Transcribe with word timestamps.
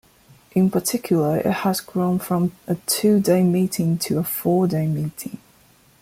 In 0.53 0.71
particular, 0.71 1.37
it 1.37 1.45
has 1.45 1.79
grown 1.79 2.17
from 2.17 2.53
a 2.65 2.73
two-day 2.87 3.43
meeting 3.43 3.99
to 3.99 4.17
a 4.17 4.23
four-day 4.23 4.87
meeting. 4.87 5.37